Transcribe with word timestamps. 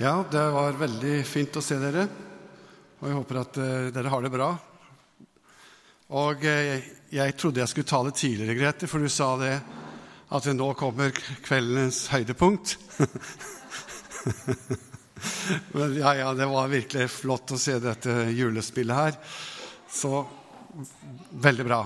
Ja, 0.00 0.24
det 0.30 0.42
var 0.54 0.76
veldig 0.78 1.24
fint 1.26 1.56
å 1.58 1.60
se 1.64 1.74
dere. 1.82 2.04
Og 3.00 3.08
jeg 3.08 3.16
håper 3.16 3.38
at 3.40 3.56
uh, 3.58 3.86
dere 3.90 4.10
har 4.12 4.22
det 4.22 4.28
bra. 4.30 4.52
Og 6.14 6.44
uh, 6.46 6.84
jeg 7.10 7.34
trodde 7.34 7.58
jeg 7.64 7.70
skulle 7.72 7.90
tale 7.90 8.12
tidligere, 8.14 8.54
Grete, 8.60 8.86
for 8.86 9.02
du 9.02 9.10
sa 9.10 9.32
det 9.40 9.56
at 10.36 10.46
nå 10.54 10.68
kommer 10.78 11.10
kveldens 11.42 12.04
høydepunkt. 12.12 12.76
Men 15.74 15.98
ja, 15.98 16.14
ja, 16.20 16.30
det 16.30 16.46
var 16.46 16.70
virkelig 16.70 17.08
flott 17.16 17.56
å 17.56 17.58
se 17.58 17.80
dette 17.82 18.30
julespillet 18.38 19.00
her. 19.00 19.18
Så 19.90 20.22
veldig 21.42 21.66
bra. 21.66 21.80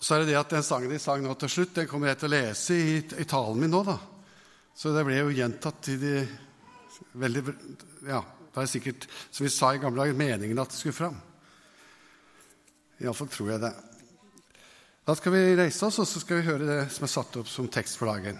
Så 0.00 0.16
er 0.16 0.24
det 0.24 0.32
det 0.32 0.40
at 0.40 0.56
den 0.56 0.64
sangen 0.64 0.88
de 0.88 1.04
sang 1.04 1.20
nå 1.20 1.36
til 1.36 1.52
slutt, 1.58 1.76
den 1.82 1.92
kommer 1.92 2.14
jeg 2.14 2.22
til 2.24 2.32
å 2.32 2.34
lese 2.38 2.80
i, 2.80 2.98
i 3.20 3.28
talen 3.28 3.60
min 3.60 3.76
nå, 3.76 3.84
da. 3.92 4.00
Så 4.74 4.90
det 4.94 5.04
ble 5.06 5.20
jo 5.20 5.34
gjentatt 5.34 5.88
i 5.92 5.98
de 6.00 6.14
veldig 7.18 7.44
Ja, 8.08 8.20
det 8.54 8.62
er 8.62 8.70
sikkert, 8.70 9.06
som 9.30 9.46
vi 9.46 9.52
sa 9.52 9.72
i 9.74 9.80
gamle 9.82 10.02
dager, 10.02 10.18
meningen 10.18 10.58
at 10.62 10.70
det 10.70 10.78
skulle 10.78 10.96
fram. 10.96 11.16
Iallfall 13.02 13.30
tror 13.30 13.54
jeg 13.54 13.62
det. 13.62 13.72
Da 15.04 15.14
skal 15.18 15.34
vi 15.34 15.56
reise 15.58 15.86
oss, 15.86 15.98
og 16.00 16.08
så 16.08 16.20
skal 16.22 16.40
vi 16.40 16.48
høre 16.48 16.68
det 16.68 16.82
som 16.94 17.06
er 17.06 17.12
satt 17.12 17.38
opp 17.40 17.48
som 17.50 17.68
tekst 17.68 17.98
for 18.00 18.08
dagen. 18.08 18.38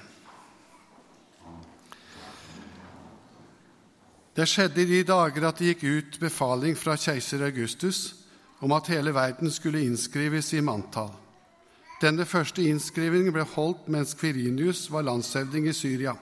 Det 4.34 4.46
skjedde 4.51 4.82
i 4.82 4.88
de 4.90 5.02
dager 5.06 5.45
at 5.46 5.60
det 5.60 5.74
gikk 5.74 5.84
ut 5.84 6.16
befaling 6.23 6.74
fra 6.78 6.96
keiser 6.98 7.45
Augustus 7.46 8.24
om 8.64 8.73
at 8.74 8.88
hele 8.90 9.12
verden 9.14 9.52
skulle 9.52 9.84
innskrives 9.84 10.51
i 10.56 10.62
manntall. 10.64 11.12
Denne 12.02 12.26
første 12.26 12.64
innskrivingen 12.66 13.32
ble 13.34 13.44
holdt 13.54 13.86
mens 13.92 14.14
Kvirinius 14.18 14.88
var 14.90 15.06
landshøvding 15.06 15.68
i 15.70 15.76
Syria. 15.76 16.14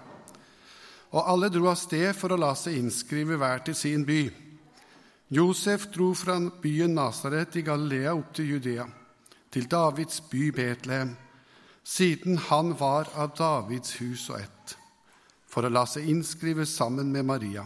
Og 1.13 1.29
alle 1.29 1.49
dro 1.53 1.71
av 1.71 1.79
sted 1.81 2.13
for 2.17 2.33
å 2.33 2.41
la 2.41 2.53
seg 2.57 2.77
innskrive 2.79 3.39
hver 3.41 3.65
til 3.65 3.77
sin 3.77 4.05
by. 4.09 4.23
Josef 5.33 5.87
dro 5.95 6.11
fra 6.17 6.37
byen 6.61 6.93
Nasaret 6.97 7.57
i 7.57 7.65
Galilea 7.65 8.13
opp 8.13 8.35
til 8.37 8.51
Judea, 8.53 8.85
til 9.53 9.69
Davids 9.69 10.21
by 10.29 10.51
Betlehem, 10.53 11.15
siden 11.85 12.37
han 12.51 12.75
var 12.79 13.09
av 13.17 13.33
Davids 13.39 13.97
hus 14.01 14.29
og 14.29 14.43
ett, 14.43 14.77
for 15.49 15.65
å 15.65 15.73
la 15.73 15.87
seg 15.89 16.09
innskrive 16.09 16.67
sammen 16.69 17.09
med 17.13 17.25
Maria, 17.29 17.65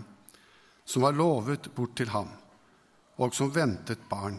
som 0.86 1.02
var 1.02 1.18
lovet 1.18 1.72
bort 1.74 1.96
til 1.98 2.14
ham, 2.14 2.30
og 3.18 3.34
som 3.34 3.50
ventet 3.50 4.06
barn. 4.10 4.38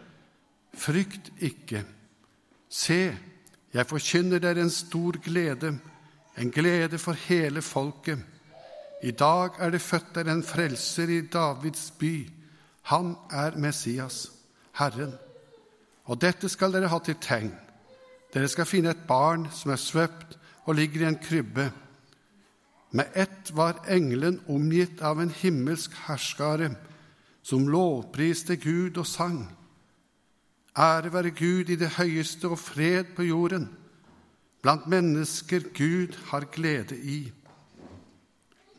Frykt 0.73 1.31
ikke. 1.39 1.83
Se, 2.69 3.17
jeg 3.73 3.87
forkynner 3.87 4.39
dere 4.39 4.63
en 4.65 4.73
stor 4.73 5.17
glede, 5.23 5.73
en 6.37 6.51
glede 6.51 6.97
for 6.97 7.17
hele 7.27 7.61
folket. 7.61 8.19
I 9.03 9.11
dag 9.11 9.57
er 9.59 9.69
det 9.69 9.81
født 9.81 10.15
der 10.15 10.31
en 10.31 10.43
frelser 10.43 11.09
i 11.09 11.21
Davids 11.21 11.91
by. 11.99 12.29
Han 12.81 13.15
er 13.31 13.57
Messias, 13.57 14.31
Herren. 14.77 15.13
Og 16.05 16.21
dette 16.21 16.49
skal 16.49 16.73
dere 16.73 16.87
ha 16.91 16.99
til 16.99 17.17
tegn. 17.21 17.53
Dere 18.33 18.47
skal 18.47 18.65
finne 18.65 18.93
et 18.93 19.07
barn 19.07 19.47
som 19.51 19.71
er 19.71 19.81
svøpt 19.81 20.37
og 20.65 20.75
ligger 20.75 21.01
i 21.01 21.09
en 21.09 21.19
krybbe. 21.19 21.71
Med 22.91 23.05
ett 23.15 23.51
var 23.55 23.83
engelen 23.89 24.41
omgitt 24.47 25.01
av 25.01 25.21
en 25.21 25.31
himmelsk 25.31 25.95
herskare 26.07 26.73
som 27.43 27.67
lovpriste 27.67 28.55
Gud 28.55 28.97
og 28.97 29.07
sang. 29.07 29.45
Ære 30.77 31.13
være 31.13 31.31
Gud 31.35 31.69
i 31.69 31.75
det 31.75 31.89
høyeste 31.97 32.47
og 32.47 32.59
fred 32.59 33.15
på 33.15 33.25
jorden, 33.27 33.67
blant 34.61 34.87
mennesker 34.87 35.67
Gud 35.75 36.15
har 36.29 36.47
glede 36.51 36.95
i. 36.95 37.31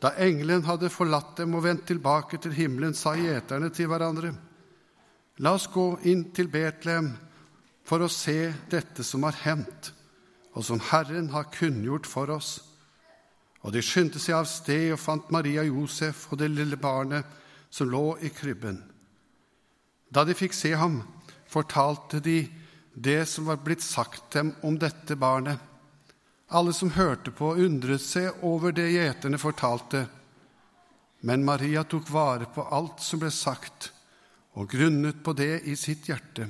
Da 0.01 0.09
engelen 0.19 0.65
hadde 0.65 0.89
forlatt 0.89 1.37
dem 1.37 1.53
og 1.55 1.63
vendt 1.63 1.85
tilbake 1.87 2.37
til 2.41 2.53
himmelen, 2.53 2.93
sa 2.93 3.13
gjeterne 3.15 3.69
til 3.69 3.87
hverandre.: 3.87 4.33
La 5.37 5.53
oss 5.53 5.67
gå 5.67 5.99
inn 6.03 6.31
til 6.33 6.47
Betlehem 6.47 7.13
for 7.85 8.03
å 8.03 8.09
se 8.11 8.53
dette 8.69 9.03
som 9.03 9.23
har 9.23 9.37
hendt, 9.43 9.93
og 10.53 10.65
som 10.65 10.81
Herren 10.91 11.29
har 11.29 11.51
kunngjort 11.53 12.07
for 12.07 12.29
oss. 12.29 12.59
Og 13.63 13.71
de 13.73 13.81
skyndte 13.81 14.19
seg 14.19 14.35
av 14.35 14.47
sted 14.49 14.91
og 14.91 14.99
fant 14.99 15.31
Maria 15.31 15.63
Josef 15.63 16.27
og 16.31 16.39
det 16.41 16.51
lille 16.51 16.77
barnet 16.77 17.25
som 17.69 17.89
lå 17.89 18.17
i 18.21 18.29
krybben. 18.29 18.81
Da 20.13 20.25
de 20.27 20.35
fikk 20.35 20.53
se 20.53 20.73
ham, 20.75 20.99
fortalte 21.53 22.19
de 22.23 22.41
det 22.93 23.25
som 23.29 23.45
var 23.45 23.61
blitt 23.61 23.81
sagt 23.81 24.31
dem 24.33 24.53
om 24.61 24.77
dette 24.79 25.15
barnet. 25.15 25.57
Alle 26.53 26.73
som 26.73 26.91
hørte 26.93 27.31
på, 27.33 27.55
undret 27.57 28.01
seg 28.01 28.43
over 28.45 28.73
det 28.75 28.91
gjeterne 28.93 29.39
fortalte. 29.41 30.05
Men 31.25 31.45
Maria 31.45 31.81
tok 31.83 32.09
vare 32.13 32.45
på 32.53 32.65
alt 32.69 33.01
som 33.01 33.23
ble 33.23 33.31
sagt, 33.33 33.91
og 34.53 34.69
grunnet 34.69 35.23
på 35.25 35.33
det 35.33 35.63
i 35.65 35.73
sitt 35.79 36.09
hjerte. 36.09 36.49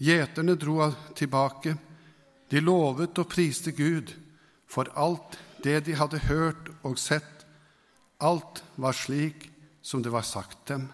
Gjeterne 0.00 0.56
dro 0.56 0.88
tilbake. 1.18 1.74
De 2.48 2.60
lovet 2.60 3.18
og 3.20 3.28
priste 3.28 3.74
Gud 3.76 4.14
for 4.70 4.88
alt 4.96 5.36
det 5.64 5.82
de 5.86 5.96
hadde 5.98 6.24
hørt 6.28 6.70
og 6.82 6.96
sett. 7.00 7.44
Alt 8.24 8.62
var 8.80 8.96
slik 8.96 9.50
som 9.84 10.02
det 10.02 10.12
var 10.14 10.24
sagt 10.24 10.66
dem. 10.70 10.88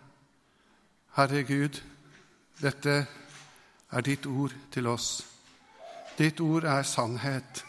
Herre 1.14 1.42
Gud, 1.46 1.80
dette 2.60 2.94
er 3.90 4.04
ditt 4.04 4.26
ord 4.28 4.54
til 4.72 4.88
oss. 4.90 5.22
Ditt 6.18 6.40
ord 6.44 6.66
er 6.68 6.84
sannhet. 6.84 7.64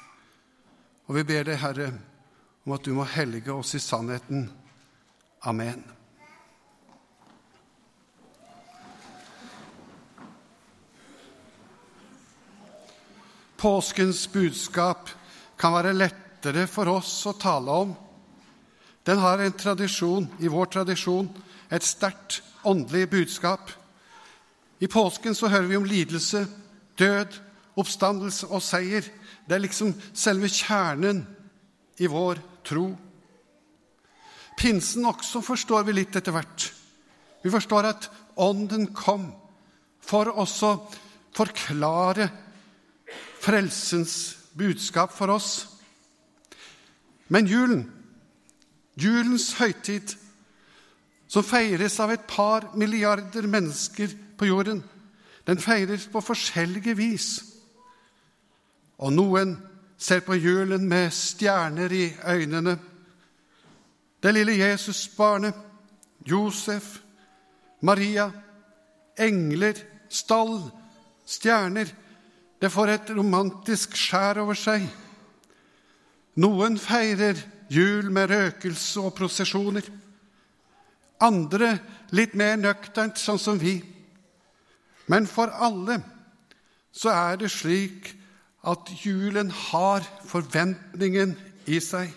Og 1.08 1.16
vi 1.16 1.24
ber 1.28 1.48
deg, 1.48 1.60
Herre, 1.62 1.88
om 2.66 2.76
at 2.76 2.86
du 2.86 2.94
må 2.96 3.08
helge 3.08 3.54
oss 3.54 3.74
i 3.76 3.82
sannheten. 3.82 4.50
Amen. 5.48 5.82
Påskens 13.62 14.26
budskap 14.34 15.10
kan 15.62 15.76
være 15.76 15.94
lettere 15.94 16.66
for 16.70 16.90
oss 16.90 17.14
å 17.30 17.36
tale 17.38 17.82
om. 17.84 17.92
Den 19.06 19.22
har 19.22 19.42
en 19.42 19.54
tradisjon, 19.58 20.28
i 20.42 20.50
vår 20.50 20.72
tradisjon, 20.78 21.30
et 21.70 21.86
sterkt 21.86 22.42
åndelig 22.66 23.08
budskap. 23.10 23.70
I 24.82 24.88
påsken 24.88 25.36
så 25.38 25.48
hører 25.48 25.70
vi 25.70 25.78
om 25.78 25.86
lidelse, 25.86 26.48
død, 26.98 27.38
oppstandelse 27.78 28.48
og 28.50 28.64
seier. 28.66 29.06
Det 29.46 29.56
er 29.56 29.64
liksom 29.64 29.94
selve 30.14 30.50
kjernen 30.50 31.22
i 32.02 32.10
vår 32.10 32.42
tro. 32.66 32.88
Pinsen 34.58 35.06
også 35.06 35.42
forstår 35.46 35.86
vi 35.88 35.96
litt 36.00 36.18
etter 36.18 36.34
hvert. 36.34 36.72
Vi 37.42 37.54
forstår 37.54 37.90
at 37.90 38.10
Ånden 38.42 38.88
kom 38.96 39.28
for 40.02 40.32
også 40.32 40.76
forklare 41.36 42.30
frelsens 43.42 44.16
budskap 44.58 45.14
for 45.14 45.34
oss. 45.34 45.68
Men 47.32 47.48
julen, 47.48 47.86
julens 49.00 49.52
høytid, 49.60 50.16
som 51.32 51.46
feires 51.48 51.96
av 52.04 52.12
et 52.12 52.24
par 52.28 52.72
milliarder 52.76 53.48
mennesker 53.48 54.12
på 54.42 54.48
jorden, 54.50 54.80
den 55.46 55.60
feires 55.62 56.08
på 56.10 56.22
forskjellige 56.26 56.96
vis. 56.98 57.28
Og 58.98 59.14
noen 59.14 59.54
ser 60.02 60.24
på 60.26 60.34
julen 60.34 60.88
med 60.90 61.14
stjerner 61.14 61.94
i 61.94 62.08
øynene. 62.26 62.74
Det 64.24 64.34
lille 64.34 64.58
Jesusbarnet, 64.58 65.54
Josef, 66.26 66.98
Maria, 67.82 68.32
engler, 69.18 69.78
stall, 70.10 70.58
stjerner 71.26 71.98
Det 72.62 72.70
får 72.70 72.88
et 72.88 73.08
romantisk 73.18 73.96
skjær 73.98 74.38
over 74.44 74.54
seg. 74.54 74.84
Noen 76.38 76.76
feirer 76.78 77.40
jul 77.74 78.12
med 78.14 78.30
røkelse 78.30 79.02
og 79.02 79.16
prosesjoner. 79.18 79.82
Andre 81.26 81.72
litt 82.14 82.36
mer 82.38 82.60
nøkternt, 82.62 83.18
sånn 83.18 83.42
som 83.42 83.58
vi. 83.58 83.80
Men 85.12 85.28
for 85.28 85.52
alle 85.52 86.00
så 86.96 87.12
er 87.12 87.40
det 87.42 87.52
slik 87.52 88.14
at 88.68 88.92
julen 89.04 89.52
har 89.52 90.06
forventningen 90.28 91.34
i 91.68 91.80
seg. 91.84 92.12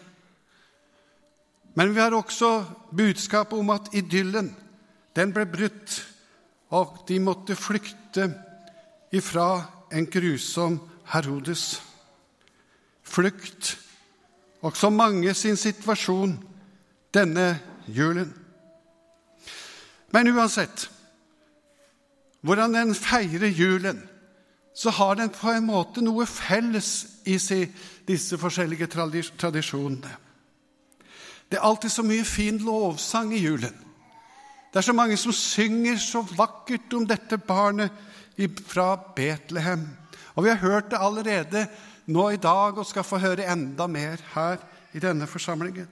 Men 1.75 1.95
vi 1.95 2.03
har 2.03 2.15
også 2.15 2.51
budskapet 2.95 3.59
om 3.59 3.73
at 3.75 3.91
idyllen, 3.97 4.53
den 5.17 5.33
ble 5.35 5.47
brutt, 5.51 5.97
og 6.75 7.03
de 7.09 7.19
måtte 7.23 7.57
flykte 7.59 8.29
ifra 9.15 9.65
en 9.95 10.07
grusom 10.11 10.79
Herodes. 11.11 11.83
Flukt, 13.03 13.75
også 14.65 14.91
mange 14.91 15.35
sin 15.35 15.59
situasjon 15.61 16.39
denne 17.15 17.51
julen. 17.87 18.31
Men 20.15 20.31
uansett 20.31 20.89
hvordan 22.45 22.75
den 22.77 22.95
feirer 22.95 23.49
julen, 23.49 24.03
så 24.75 24.91
har 24.91 25.15
den 25.15 25.31
på 25.33 25.53
en 25.55 25.67
måte 25.69 26.03
noe 26.03 26.27
felles 26.27 27.07
i 27.25 27.39
disse 28.09 28.39
forskjellige 28.39 28.89
tradisjonene. 28.91 30.17
Det 31.49 31.61
er 31.61 31.65
alltid 31.65 31.93
så 31.95 32.03
mye 32.03 32.25
fin 32.27 32.59
lovsang 32.59 33.33
i 33.33 33.41
julen. 33.45 33.75
Det 34.73 34.81
er 34.81 34.89
så 34.89 34.93
mange 34.97 35.17
som 35.17 35.33
synger 35.33 36.01
så 36.03 36.25
vakkert 36.35 36.93
om 36.99 37.07
dette 37.07 37.39
barnet 37.39 37.95
fra 38.67 38.97
Betlehem. 39.17 39.87
Og 40.35 40.45
vi 40.45 40.51
har 40.51 40.59
hørt 40.59 40.91
det 40.91 40.99
allerede 40.99 41.67
nå 42.11 42.29
i 42.35 42.41
dag 42.43 42.79
og 42.79 42.87
skal 42.87 43.07
få 43.07 43.23
høre 43.23 43.47
enda 43.53 43.87
mer 43.87 44.19
her 44.35 44.59
i 44.93 45.01
denne 45.01 45.29
forsamlingen. 45.31 45.87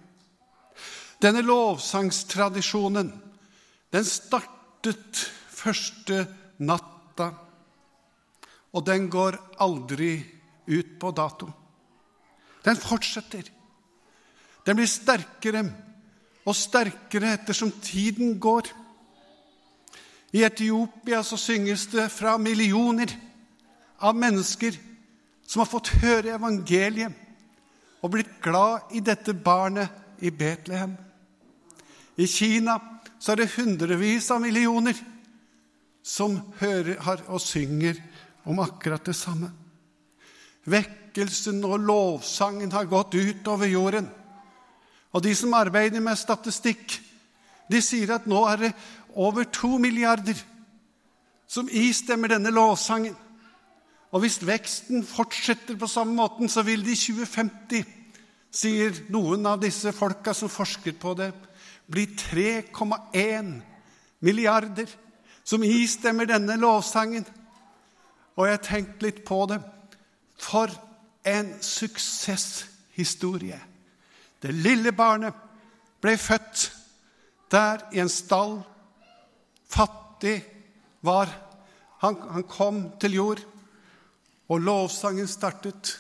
Denne 1.23 1.45
lovsangstradisjonen 1.47 3.13
den 3.93 4.05
startet 4.05 5.29
første 5.49 6.27
natta, 6.59 7.33
og 8.73 8.85
den 8.87 9.09
går 9.13 9.39
aldri 9.61 10.17
ut 10.67 10.99
på 11.01 11.11
dato. 11.13 11.49
Den 12.65 12.79
fortsetter. 12.79 13.49
Den 14.67 14.79
blir 14.79 14.89
sterkere 14.89 15.65
og 16.47 16.57
sterkere 16.57 17.35
ettersom 17.37 17.73
tiden 17.83 18.39
går. 18.41 18.71
I 20.33 20.45
Etiopia 20.47 21.23
så 21.27 21.37
synges 21.37 21.89
det 21.93 22.09
fra 22.13 22.39
millioner 22.39 23.11
av 24.01 24.17
mennesker 24.17 24.79
som 25.47 25.61
har 25.61 25.69
fått 25.69 25.93
høre 26.01 26.37
evangeliet 26.39 27.19
og 28.03 28.15
blitt 28.15 28.39
glad 28.43 28.95
i 28.97 29.03
dette 29.05 29.35
barnet 29.35 30.23
i 30.25 30.31
Betlehem. 30.31 30.95
I 32.17 32.27
Kina 32.27 32.79
så 33.19 33.33
er 33.33 33.43
det 33.43 33.53
hundrevis 33.57 34.31
av 34.35 34.41
millioner 34.43 34.97
som 36.03 36.39
hører 36.61 36.99
og 37.31 37.41
synger 37.41 37.99
om 38.45 38.59
akkurat 38.63 39.05
det 39.07 39.15
samme. 39.17 39.51
Vekkelsen 40.67 41.63
og 41.67 41.79
lovsangen 41.83 42.73
har 42.75 42.91
gått 42.91 43.15
ut 43.15 43.49
over 43.51 43.71
jorden. 43.71 44.09
Og 45.13 45.23
de 45.23 45.35
som 45.37 45.55
arbeider 45.55 46.03
med 46.03 46.19
statistikk, 46.19 46.99
de 47.71 47.81
sier 47.83 48.15
at 48.15 48.27
nå 48.27 48.43
er 48.51 48.67
det 48.67 48.73
over 49.15 49.45
to 49.45 49.77
milliarder 49.79 50.39
som 51.53 51.69
istemmer 51.69 52.33
denne 52.33 52.53
lovsangen. 52.55 53.15
Og 54.13 54.25
hvis 54.25 54.41
veksten 54.45 55.05
fortsetter 55.07 55.77
på 55.81 55.89
samme 55.89 56.17
måten, 56.17 56.49
så 56.49 56.65
vil 56.65 56.85
det 56.85 56.97
i 56.97 57.01
2050, 57.01 57.85
sier 58.53 58.99
noen 59.13 59.47
av 59.49 59.61
disse 59.63 59.93
folka 59.97 60.35
som 60.37 60.51
forsker 60.53 60.97
på 61.01 61.15
det, 61.17 61.31
bli 61.89 62.05
3,1 62.17 63.55
milliarder 64.25 64.91
som 65.45 65.63
istemmer 65.65 66.29
denne 66.31 66.57
lovsangen. 66.61 67.27
Og 68.37 68.47
jeg 68.47 68.57
har 68.57 68.65
tenkt 68.67 69.03
litt 69.05 69.25
på 69.27 69.45
det. 69.51 69.61
For 70.43 70.71
en 71.29 71.53
suksesshistorie. 71.63 73.61
Det 74.43 74.55
lille 74.55 74.93
barnet 74.93 75.35
ble 76.03 76.17
født 76.19 76.71
der 77.53 77.85
i 77.95 78.01
en 78.03 78.11
stall. 78.11 78.59
Fattig 79.71 80.41
var 81.05 81.31
han. 82.03 82.17
Han 82.35 82.47
kom 82.49 82.85
til 83.01 83.15
jord, 83.15 83.43
og 84.49 84.61
lovsangen 84.61 85.29
startet. 85.31 85.99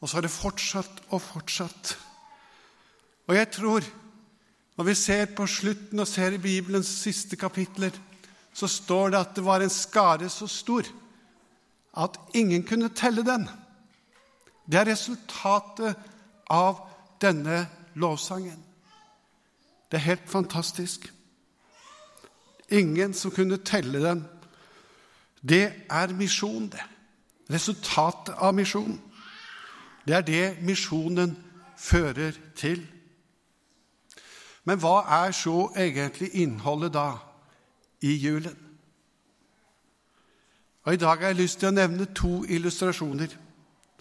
Og 0.00 0.08
så 0.08 0.16
har 0.16 0.26
det 0.26 0.34
fortsatt 0.34 1.02
og 1.10 1.22
fortsatt. 1.22 1.96
Og 3.26 3.36
jeg 3.36 3.50
tror, 3.54 3.84
når 4.76 4.84
vi 4.84 4.94
ser 4.98 5.26
på 5.36 5.46
slutten 5.46 6.00
og 6.02 6.08
ser 6.08 6.34
i 6.34 6.42
Bibelens 6.42 6.90
siste 7.02 7.36
kapitler, 7.36 7.94
så 8.52 8.68
står 8.68 9.10
det 9.10 9.18
at 9.18 9.36
det 9.36 9.44
var 9.44 9.60
en 9.60 9.70
skare 9.70 10.28
så 10.28 10.46
stor 10.46 10.86
at 11.96 12.20
ingen 12.34 12.64
kunne 12.64 12.88
telle 12.88 13.24
den. 13.24 13.48
Det 14.66 14.80
er 14.80 14.92
resultatet 14.92 15.96
av 16.50 16.88
denne 17.20 17.66
lovsangen. 17.94 18.64
Det 19.90 19.98
er 19.98 20.08
helt 20.08 20.30
fantastisk. 20.30 21.12
Ingen 22.70 23.14
som 23.14 23.30
kunne 23.30 23.56
telle 23.56 24.00
den. 24.04 24.24
Det 25.48 25.72
er 25.90 26.14
misjon, 26.16 26.68
det. 26.68 26.84
Resultatet 27.50 28.34
av 28.38 28.54
misjon. 28.54 29.00
Det 30.06 30.14
er 30.16 30.20
det 30.20 30.56
misjonen 30.62 31.36
fører 31.76 32.32
til. 32.56 32.86
Men 34.64 34.78
hva 34.78 35.02
er 35.26 35.34
så 35.34 35.72
egentlig 35.76 36.30
innholdet 36.38 36.94
da? 36.94 37.18
I 38.02 38.16
julen. 38.18 38.56
Og 40.82 40.94
I 40.94 40.98
dag 40.98 41.20
har 41.20 41.30
jeg 41.30 41.38
lyst 41.38 41.60
til 41.60 41.70
å 41.70 41.76
nevne 41.76 42.08
to 42.10 42.42
illustrasjoner 42.50 43.36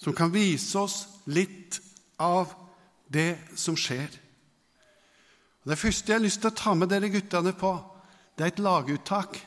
som 0.01 0.15
kan 0.17 0.33
vise 0.33 0.79
oss 0.81 1.03
litt 1.29 1.77
av 2.21 2.55
det 3.11 3.37
som 3.55 3.77
skjer. 3.77 4.09
Det 5.61 5.77
første 5.77 6.09
jeg 6.09 6.17
har 6.17 6.23
lyst 6.23 6.41
til 6.41 6.49
å 6.49 6.57
ta 6.57 6.73
med 6.73 6.89
dere 6.89 7.11
guttene 7.13 7.53
på, 7.53 7.75
det 8.37 8.47
er 8.47 8.53
et 8.55 8.63
laguttak. 8.65 9.37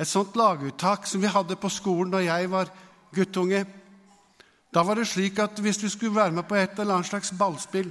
Et 0.00 0.08
sånt 0.08 0.36
laguttak 0.36 1.04
som 1.06 1.20
vi 1.20 1.28
hadde 1.28 1.58
på 1.60 1.68
skolen 1.68 2.14
da 2.14 2.22
jeg 2.24 2.48
var 2.48 2.70
guttunge. 3.12 3.66
Da 4.72 4.84
var 4.86 4.96
det 4.96 5.10
slik 5.10 5.38
at 5.42 5.60
hvis 5.60 5.82
du 5.82 5.88
skulle 5.92 6.16
være 6.16 6.32
med 6.32 6.48
på 6.48 6.56
et 6.56 6.78
eller 6.78 6.96
annet 6.96 7.10
slags 7.10 7.34
ballspill, 7.36 7.90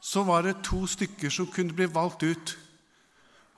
så 0.00 0.24
var 0.26 0.42
det 0.42 0.64
to 0.64 0.82
stykker 0.86 1.30
som 1.30 1.46
kunne 1.46 1.76
bli 1.76 1.86
valgt 1.94 2.26
ut. 2.26 2.56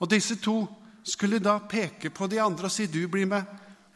Og 0.00 0.10
disse 0.10 0.36
to 0.42 0.66
skulle 1.06 1.40
da 1.40 1.58
peke 1.58 2.10
på 2.10 2.26
de 2.26 2.40
andre 2.42 2.68
og 2.68 2.72
si 2.72 2.86
'du 2.86 3.08
blir 3.08 3.26
med'. 3.26 3.46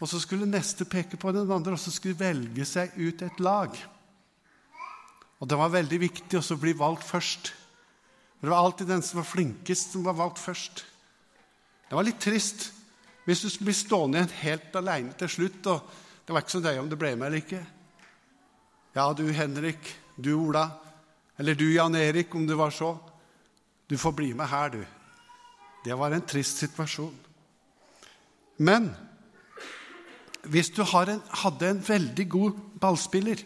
Og 0.01 0.09
så 0.09 0.21
skulle 0.21 0.47
neste 0.47 0.85
peke 0.85 1.17
på 1.17 1.33
den 1.33 1.51
andre, 1.53 1.73
og 1.73 1.79
så 1.79 1.91
skulle 1.91 2.19
velge 2.19 2.65
seg 2.65 2.91
ut 2.97 3.23
et 3.23 3.41
lag. 3.41 3.77
Og 5.41 5.49
det 5.49 5.59
var 5.59 5.69
veldig 5.69 6.01
viktig 6.01 6.41
å 6.41 6.57
bli 6.61 6.73
valgt 6.73 7.05
først. 7.05 7.53
Det 8.41 8.49
var 8.49 8.57
alltid 8.57 8.87
den 8.87 9.03
som 9.03 9.21
var 9.21 9.29
flinkest, 9.29 9.93
som 9.93 10.05
var 10.05 10.17
valgt 10.17 10.39
først. 10.39 10.85
Det 11.89 11.97
var 11.97 12.07
litt 12.07 12.21
trist 12.21 12.73
hvis 13.27 13.43
du 13.43 13.65
blir 13.65 13.77
stående 13.77 14.19
igjen 14.19 14.39
helt 14.41 14.77
aleine 14.77 15.13
til 15.13 15.29
slutt. 15.29 15.67
og 15.67 15.91
Det 16.25 16.33
var 16.33 16.41
ikke 16.41 16.57
så 16.57 16.61
nøye 16.65 16.81
om 16.81 16.89
du 16.89 16.97
ble 16.97 17.17
med 17.17 17.27
eller 17.27 17.45
ikke. 17.45 17.67
Ja, 18.95 19.13
du 19.13 19.31
Henrik, 19.33 19.97
du 20.17 20.33
Ola, 20.35 20.71
eller 21.39 21.55
du 21.55 21.69
Jan 21.73 21.95
Erik, 21.95 22.35
om 22.35 22.47
du 22.47 22.55
var 22.55 22.71
så. 22.71 22.99
Du 23.89 23.99
får 23.99 24.13
bli 24.13 24.33
med 24.35 24.49
her, 24.49 24.69
du. 24.69 24.85
Det 25.85 25.97
var 25.97 26.13
en 26.13 26.27
trist 26.27 26.61
situasjon. 26.61 27.15
Men 28.61 28.91
hvis 30.51 30.71
du 30.77 30.83
en, 30.83 31.23
hadde 31.43 31.69
en 31.71 31.83
veldig 31.89 32.27
god 32.29 32.61
ballspiller 32.81 33.43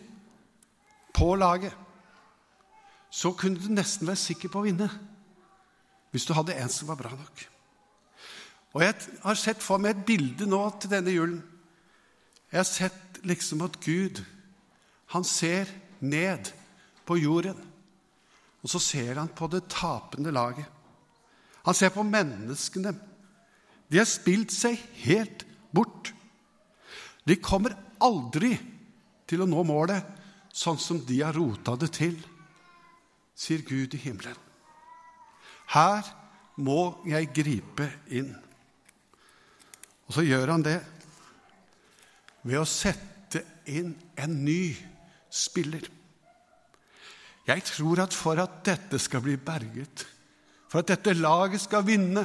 på 1.15 1.35
laget, 1.39 1.75
så 3.11 3.31
kunne 3.39 3.61
du 3.63 3.71
nesten 3.71 4.07
være 4.07 4.19
sikker 4.19 4.51
på 4.51 4.59
å 4.61 4.67
vinne 4.67 4.89
hvis 6.15 6.27
du 6.27 6.35
hadde 6.35 6.55
en 6.55 6.71
som 6.71 6.91
var 6.91 6.99
bra 6.99 7.11
nok. 7.11 7.45
Og 8.75 8.83
Jeg 8.83 8.95
har 9.23 9.39
sett 9.39 9.63
for 9.63 9.79
meg 9.79 9.95
et 9.95 10.07
bilde 10.07 10.47
nå 10.47 10.61
til 10.79 10.91
denne 10.91 11.15
julen. 11.15 11.41
Jeg 12.51 12.59
har 12.59 12.69
sett 12.69 13.19
liksom 13.27 13.63
at 13.67 13.79
Gud 13.83 14.23
han 15.15 15.27
ser 15.27 15.71
ned 16.01 16.51
på 17.07 17.19
jorden, 17.19 17.59
og 18.63 18.71
så 18.71 18.81
ser 18.83 19.19
han 19.19 19.31
på 19.31 19.47
det 19.51 19.67
tapende 19.71 20.33
laget. 20.35 20.67
Han 21.65 21.77
ser 21.77 21.93
på 21.95 22.05
menneskene. 22.07 22.93
De 23.89 24.01
har 24.01 24.09
spilt 24.09 24.53
seg 24.53 24.81
helt 25.05 25.45
bort. 25.75 26.13
De 27.25 27.37
kommer 27.41 27.77
aldri 28.05 28.53
til 29.29 29.45
å 29.45 29.49
nå 29.49 29.65
målet 29.67 30.05
sånn 30.55 30.79
som 30.79 31.01
de 31.07 31.21
har 31.25 31.35
rota 31.35 31.75
det 31.81 31.91
til, 31.97 32.15
sier 33.35 33.65
Gud 33.67 33.97
i 33.97 34.03
himmelen. 34.05 34.37
Her 35.75 36.05
må 36.61 37.01
jeg 37.09 37.33
gripe 37.35 37.89
inn. 38.15 38.31
Og 40.07 40.19
så 40.19 40.25
gjør 40.27 40.53
han 40.53 40.65
det 40.65 40.79
ved 42.45 42.61
å 42.61 42.69
sette 42.69 43.41
inn 43.73 43.95
en 44.21 44.37
ny 44.45 44.75
spiller. 45.33 45.89
Jeg 47.49 47.65
tror 47.67 48.05
at 48.05 48.15
for 48.17 48.39
at 48.41 48.61
dette 48.69 49.01
skal 49.01 49.25
bli 49.25 49.37
berget, 49.41 50.05
for 50.75 50.83
at 50.83 50.89
dette 50.91 51.13
laget 51.15 51.61
skal 51.63 51.85
vinne, 51.87 52.25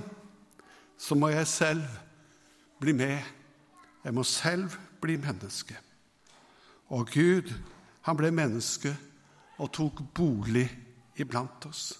så 0.97 1.13
må 1.13 1.27
jeg 1.29 1.45
selv 1.47 1.83
bli 2.81 2.95
med. 2.97 3.19
Jeg 4.01 4.13
må 4.17 4.23
selv 4.25 4.71
bli 4.97 5.19
menneske. 5.21 5.75
Og 6.89 7.11
Gud, 7.13 7.51
han 8.01 8.17
ble 8.17 8.31
menneske 8.33 8.89
og 9.61 9.69
tok 9.77 10.01
bolig 10.17 10.65
iblant 11.21 11.67
oss. 11.69 11.91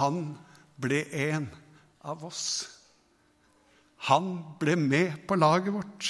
Han 0.00 0.38
ble 0.80 1.02
en 1.12 1.50
av 2.00 2.24
oss. 2.24 2.46
Han 4.08 4.30
ble 4.56 4.78
med 4.80 5.26
på 5.28 5.36
laget 5.36 5.74
vårt. 5.76 6.08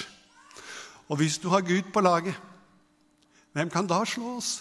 Og 1.08 1.18
hvis 1.18 1.40
du 1.42 1.48
har 1.50 1.66
Gud 1.66 1.90
på 1.90 2.04
laget, 2.06 2.38
hvem 3.50 3.74
kan 3.74 3.90
da 3.90 3.98
slå 4.06 4.36
oss? 4.36 4.52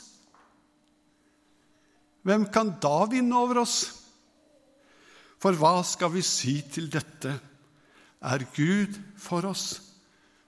Hvem 2.25 2.47
kan 2.49 2.73
da 2.81 3.03
vinne 3.13 3.37
over 3.37 3.61
oss? 3.67 4.01
For 5.45 5.53
hva 5.61 5.83
skal 5.85 6.09
vi 6.09 6.23
si 6.25 6.55
til 6.73 6.87
dette? 6.89 7.29
Er 8.25 8.43
Gud 8.55 8.95
for 9.21 9.45
oss? 9.45 9.75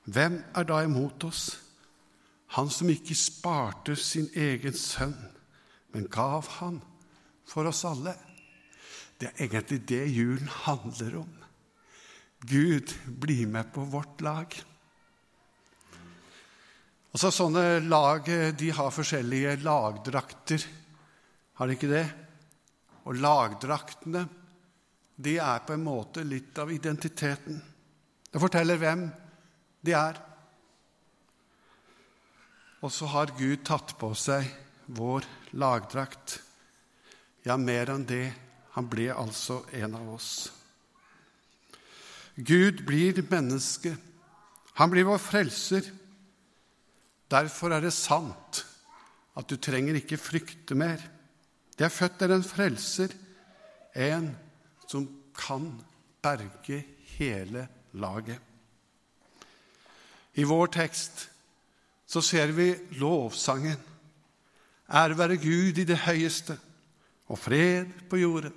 Hvem 0.10 0.39
er 0.58 0.66
da 0.66 0.80
imot 0.82 1.22
oss? 1.27 1.51
Han 2.58 2.72
som 2.74 2.89
ikke 2.89 3.13
sparte 3.13 3.94
sin 3.94 4.25
egen 4.34 4.74
sønn, 4.74 5.13
men 5.94 6.08
gav 6.10 6.50
han 6.56 6.80
for 7.46 7.70
oss 7.70 7.84
alle. 7.86 8.16
Det 9.22 9.30
er 9.30 9.44
egentlig 9.46 9.84
det 9.92 10.01
julen 10.16 10.50
handler 10.63 11.20
om. 11.20 11.30
Gud 12.50 12.96
bli 13.22 13.46
med 13.46 13.70
på 13.77 13.86
vårt 13.94 14.25
lag. 14.25 14.58
Og 17.13 17.22
så 17.22 17.30
Sånne 17.30 17.84
lag 17.86 18.25
de 18.58 18.74
har 18.74 18.98
forskjellige 18.98 19.60
lagdrakter, 19.62 20.66
har 21.62 21.70
de 21.70 21.77
ikke 21.77 21.94
det? 21.94 22.06
Og 23.06 23.22
lagdraktene 23.22 24.25
de 25.17 25.38
er 25.41 25.63
på 25.65 25.74
en 25.74 25.86
måte 25.86 26.21
litt 26.25 26.57
av 26.62 26.71
identiteten. 26.71 27.57
Det 28.29 28.41
forteller 28.41 28.77
hvem 28.77 29.07
de 29.86 29.95
er. 29.97 30.19
Og 32.86 32.93
så 32.93 33.09
har 33.09 33.33
Gud 33.38 33.63
tatt 33.65 33.95
på 33.97 34.12
seg 34.17 34.45
vår 34.93 35.25
lagdrakt. 35.57 36.38
Ja, 37.47 37.57
mer 37.57 37.89
enn 37.95 38.05
det. 38.05 38.29
Han 38.77 38.86
ble 38.91 39.09
altså 39.09 39.63
en 39.74 39.97
av 39.97 40.13
oss. 40.13 40.31
Gud 42.38 42.83
blir 42.86 43.24
menneske. 43.31 43.95
Han 44.77 44.93
blir 44.93 45.07
vår 45.09 45.17
frelser. 45.17 45.88
Derfor 47.27 47.74
er 47.74 47.81
det 47.81 47.95
sant 47.95 48.62
at 49.38 49.50
du 49.50 49.57
trenger 49.57 49.97
ikke 49.97 50.21
frykte 50.21 50.77
mer. 50.77 51.01
Det 51.77 51.86
er 51.88 51.93
født 51.93 52.21
der 52.21 52.36
en 52.36 52.45
frelser, 52.45 53.12
en 53.97 54.29
som 54.88 55.08
kan 55.38 55.70
berge 56.24 56.84
hele 57.17 57.67
laget. 57.94 58.39
I 60.38 60.46
vår 60.46 60.70
tekst 60.74 61.27
så 62.08 62.22
ser 62.22 62.53
vi 62.56 62.70
lovsangen. 63.01 63.79
Ære 64.88 65.17
være 65.17 65.38
Gud 65.41 65.79
i 65.82 65.88
det 65.88 65.98
høyeste, 66.06 66.56
og 67.27 67.39
fred 67.39 67.89
på 68.10 68.22
jorden 68.22 68.53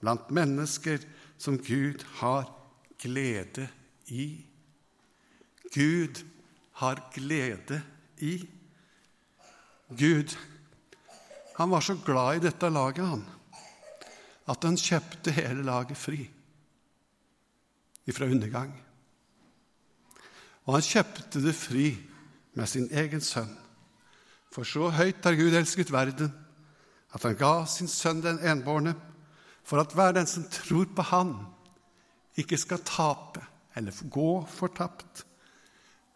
blant 0.00 0.30
mennesker 0.30 1.02
som 1.38 1.58
Gud 1.58 2.04
har 2.20 2.46
glede 3.02 3.68
i. 4.08 4.46
Gud 5.74 6.22
har 6.80 7.02
glede 7.12 7.82
i. 8.18 8.38
Gud, 9.88 10.36
han 11.56 11.70
var 11.70 11.80
så 11.80 11.98
glad 12.04 12.36
i 12.36 12.44
dette 12.46 12.70
laget, 12.70 13.06
han, 13.06 13.26
at 14.46 14.64
han 14.64 14.78
kjøpte 14.78 15.34
hele 15.34 15.64
laget 15.66 15.98
fri 15.98 16.20
ifra 18.06 18.28
undergang. 18.30 18.70
Og 20.66 20.76
han 20.76 20.86
kjøpte 20.86 21.42
det 21.42 21.54
fri 21.54 21.88
med 22.54 22.70
sin 22.70 22.88
egen 22.94 23.22
sønn. 23.22 23.52
For 24.54 24.66
så 24.66 24.90
høyt 24.94 25.24
har 25.26 25.36
Gud 25.36 25.54
elsket 25.58 25.92
verden, 25.92 26.30
at 27.14 27.22
han 27.22 27.36
ga 27.38 27.66
sin 27.70 27.90
sønn 27.90 28.22
den 28.24 28.38
enbårne, 28.40 28.94
for 29.66 29.82
at 29.82 29.92
hver 29.94 30.14
den 30.14 30.26
som 30.30 30.46
tror 30.50 30.86
på 30.94 31.02
Han, 31.02 31.34
ikke 32.36 32.58
skal 32.60 32.84
tape 32.84 33.42
eller 33.76 33.92
gå 34.10 34.46
fortapt, 34.48 35.24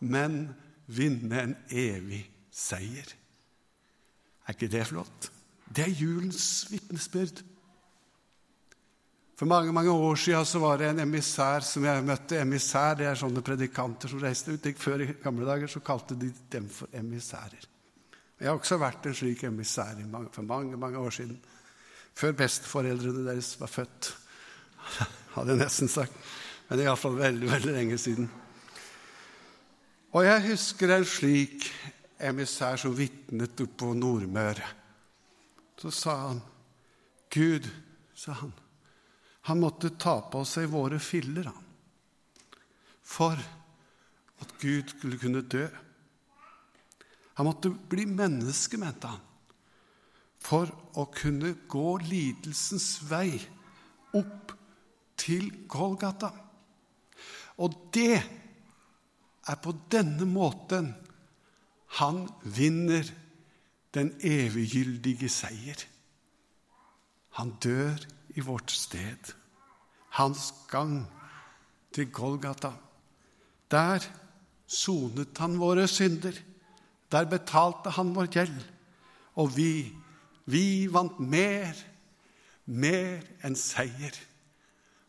men 0.01 0.55
vinne 0.87 1.43
en 1.43 1.57
evig 1.71 2.23
seier. 2.53 3.09
Er 4.47 4.55
ikke 4.55 4.71
det 4.71 4.87
flott? 4.87 5.31
Det 5.69 5.85
er 5.85 5.99
julens 6.01 6.67
vitnesbyrd. 6.71 7.43
For 9.41 9.49
mange 9.49 9.73
mange 9.73 9.89
år 9.91 10.19
siden 10.21 10.45
så 10.45 10.59
var 10.61 10.77
det 10.77 10.91
en 10.91 10.99
emissær 11.01 11.65
som 11.65 11.85
jeg 11.89 12.05
møtte. 12.05 12.37
Emissær 12.43 12.99
det 12.99 13.07
er 13.09 13.17
sånne 13.17 13.41
predikanter 13.41 14.13
som 14.13 14.21
reiste 14.21 14.53
ut. 14.53 14.69
Før 14.77 15.01
i 15.01 15.07
gamle 15.23 15.49
dager 15.49 15.73
så 15.73 15.81
kalte 15.81 16.13
de 16.21 16.29
dem 16.53 16.67
for 16.69 16.93
emissærer. 16.93 17.65
Jeg 18.37 18.51
har 18.51 18.59
også 18.59 18.77
vært 18.77 19.09
en 19.09 19.17
slik 19.17 19.47
emissær 19.49 19.97
for 20.37 20.45
mange 20.45 20.77
mange 20.77 21.01
år 21.01 21.17
siden. 21.23 21.41
Før 22.13 22.37
besteforeldrene 22.37 23.25
deres 23.31 23.55
var 23.63 23.73
født, 23.73 24.13
hadde 25.39 25.57
jeg 25.57 25.65
nesten 25.65 25.89
sagt. 25.89 26.23
Men 26.69 26.77
det 26.77 26.85
er 26.85 26.93
iallfall 26.93 27.17
veldig, 27.25 27.51
veldig 27.57 27.77
lenge 27.81 27.99
siden. 27.99 28.31
Og 30.13 30.25
jeg 30.27 30.49
husker 30.51 30.99
en 30.99 31.13
slik 31.17 31.71
emissær 32.21 32.77
som 32.77 32.93
vitnet 32.93 33.57
oppe 33.57 33.87
på 33.87 33.95
Nordmøre. 33.97 34.75
Så 35.81 35.91
sa 35.91 36.25
han, 36.29 36.43
'Gud', 37.33 37.73
sa 38.13 38.37
han, 38.37 38.53
'han 39.43 39.61
måtte 39.61 39.91
ta 39.97 40.21
på 40.31 40.45
seg 40.45 40.69
våre 40.69 40.99
filler', 40.99 41.49
han, 41.49 41.65
for 43.03 43.39
at 44.41 44.53
Gud 44.61 44.89
skulle 44.89 45.19
kunne 45.19 45.43
dø. 45.43 45.67
Han 47.35 47.47
måtte 47.47 47.71
bli 47.71 48.05
menneske, 48.07 48.77
mente 48.77 49.09
han, 49.09 49.21
for 50.41 50.71
å 50.97 51.07
kunne 51.13 51.55
gå 51.69 51.99
lidelsens 52.05 53.01
vei 53.09 53.41
opp 54.17 54.53
til 55.21 55.51
Golgata. 55.69 56.31
Og 57.61 57.77
det 57.93 58.21
er 58.21 59.59
på 59.61 59.75
denne 59.93 60.25
måten 60.29 60.93
han 62.01 62.23
vinner 62.45 63.09
den 63.95 64.13
eviggyldige 64.23 65.29
seier. 65.33 65.81
Han 67.41 67.57
dør 67.63 67.99
i 68.35 68.45
vårt 68.45 68.71
sted. 68.71 69.33
Hans 70.19 70.53
gang 70.71 71.05
til 71.95 72.11
Golgata. 72.13 72.73
Der 73.71 74.05
sonet 74.67 75.39
han 75.39 75.59
våre 75.59 75.87
synder. 75.91 76.35
Der 77.11 77.27
betalte 77.31 77.95
han 77.97 78.15
vår 78.15 78.31
gjeld. 78.31 78.61
Og 79.39 79.55
vi, 79.57 79.91
vi 80.51 80.87
vant 80.91 81.19
mer, 81.23 81.75
mer 82.67 83.23
enn 83.47 83.59
seier. 83.59 84.15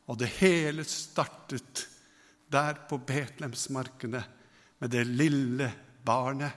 Og 0.10 0.20
det 0.22 0.32
hele 0.40 0.86
startet 0.88 1.88
der 2.52 2.82
på 2.90 2.98
Betlehemsmarkene 2.98 4.24
med 4.82 4.92
det 4.92 5.06
lille 5.08 5.70
barnet, 6.06 6.52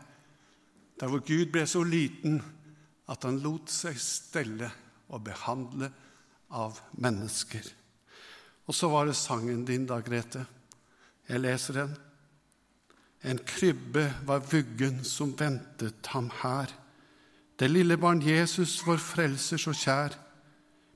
der 1.00 1.10
hvor 1.10 1.20
Gud 1.26 1.52
ble 1.52 1.66
så 1.68 1.82
liten 1.84 2.40
at 3.10 3.26
han 3.26 3.38
lot 3.44 3.70
seg 3.70 3.98
stelle 4.00 4.70
og 5.12 5.22
behandle 5.26 5.90
av 6.50 6.80
mennesker. 6.92 7.64
Og 8.66 8.74
så 8.74 8.88
var 8.88 9.06
det 9.06 9.16
sangen 9.18 9.64
din, 9.68 9.86
da, 9.86 10.00
Grete. 10.00 10.44
Jeg 11.28 11.40
leser 11.40 11.80
den. 11.80 11.94
En 13.24 13.40
krybbe 13.40 14.10
var 14.28 14.44
vuggen 14.50 15.04
som 15.04 15.32
ventet 15.38 16.06
ham 16.12 16.30
her. 16.42 16.72
Det 17.58 17.70
lille 17.70 17.96
barn 17.96 18.20
Jesus, 18.22 18.82
vår 18.86 19.00
frelser 19.00 19.60
så 19.60 19.72
kjær. 19.72 20.16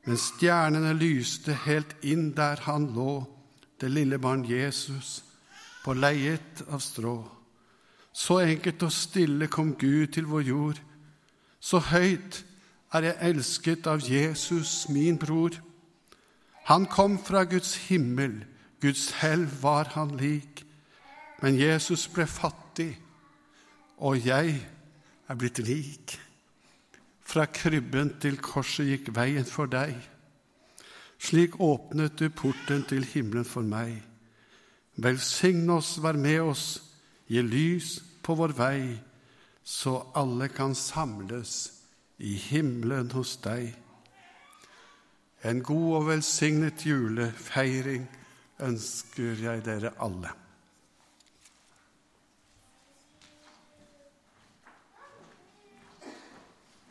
Men 0.05 0.21
stjernene 0.21 0.93
lyste 0.97 1.55
helt 1.67 1.95
inn 2.03 2.31
der 2.37 2.61
han 2.67 2.91
lå 2.97 3.23
det 3.81 3.91
lille 3.93 4.19
barn 4.19 4.45
Jesus 4.49 5.23
på 5.85 5.95
leiet 5.95 6.65
av 6.69 6.83
strå. 6.83 7.17
Så 8.13 8.41
enkelt 8.43 8.83
og 8.83 8.93
stille 8.93 9.47
kom 9.53 9.75
Gud 9.79 10.15
til 10.17 10.27
vår 10.27 10.47
jord. 10.49 10.81
Så 11.61 11.79
høyt 11.93 12.43
er 12.93 13.05
jeg 13.05 13.31
elsket 13.31 13.87
av 13.91 14.05
Jesus, 14.05 14.89
min 14.89 15.19
bror. 15.21 15.57
Han 16.69 16.87
kom 16.87 17.19
fra 17.21 17.45
Guds 17.45 17.75
himmel, 17.89 18.45
Guds 18.81 19.11
helv 19.21 19.63
var 19.63 19.93
han 19.97 20.17
lik. 20.17 20.65
Men 21.43 21.59
Jesus 21.59 22.09
ble 22.11 22.27
fattig, 22.27 22.93
og 23.99 24.19
jeg 24.27 24.57
er 25.29 25.39
blitt 25.39 25.61
lik. 25.63 26.17
Fra 27.29 27.45
krybben 27.47 28.15
til 28.23 28.39
korset 28.41 28.89
gikk 28.89 29.13
veien 29.17 29.47
for 29.47 29.71
deg. 29.71 29.95
Slik 31.19 31.59
åpnet 31.61 32.17
du 32.19 32.29
porten 32.31 32.85
til 32.89 33.05
himmelen 33.05 33.47
for 33.47 33.67
meg. 33.67 33.99
Velsign 34.99 35.69
oss, 35.71 35.97
vær 36.03 36.19
med 36.19 36.41
oss, 36.41 36.67
gi 37.29 37.43
lys 37.43 37.99
på 38.23 38.35
vår 38.39 38.55
vei, 38.59 38.81
så 39.63 39.99
alle 40.17 40.49
kan 40.51 40.75
samles 40.75 41.78
i 42.19 42.35
himmelen 42.49 43.13
hos 43.15 43.37
deg. 43.45 43.73
En 45.47 45.63
god 45.63 45.95
og 46.01 46.07
velsignet 46.09 46.83
julefeiring 46.87 48.09
ønsker 48.67 49.39
jeg 49.45 49.65
dere 49.67 49.95
alle. 50.03 50.33